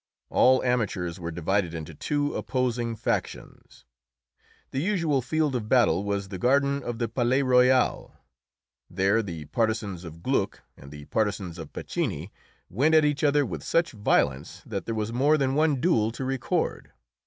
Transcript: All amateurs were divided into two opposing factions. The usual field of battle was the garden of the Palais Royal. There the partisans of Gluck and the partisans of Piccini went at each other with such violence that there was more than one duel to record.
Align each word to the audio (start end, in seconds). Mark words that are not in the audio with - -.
All 0.31 0.63
amateurs 0.63 1.19
were 1.19 1.29
divided 1.29 1.75
into 1.75 1.93
two 1.93 2.33
opposing 2.33 2.95
factions. 2.95 3.85
The 4.71 4.81
usual 4.81 5.21
field 5.21 5.55
of 5.55 5.69
battle 5.69 6.03
was 6.03 6.29
the 6.29 6.39
garden 6.39 6.81
of 6.81 6.97
the 6.97 7.07
Palais 7.07 7.43
Royal. 7.43 8.15
There 8.89 9.21
the 9.21 9.45
partisans 9.45 10.03
of 10.03 10.23
Gluck 10.23 10.63
and 10.75 10.89
the 10.89 11.05
partisans 11.05 11.59
of 11.59 11.71
Piccini 11.71 12.31
went 12.67 12.95
at 12.95 13.05
each 13.05 13.23
other 13.23 13.45
with 13.45 13.61
such 13.61 13.91
violence 13.91 14.63
that 14.65 14.87
there 14.87 14.95
was 14.95 15.13
more 15.13 15.37
than 15.37 15.53
one 15.53 15.79
duel 15.79 16.11
to 16.13 16.25
record. 16.25 16.93